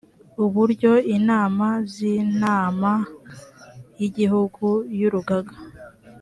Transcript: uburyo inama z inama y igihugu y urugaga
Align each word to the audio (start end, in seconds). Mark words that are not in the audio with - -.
uburyo 0.45 0.91
inama 1.17 1.67
z 1.91 1.95
inama 2.21 2.91
y 3.99 4.01
igihugu 4.07 4.67
y 4.97 5.01
urugaga 5.07 5.55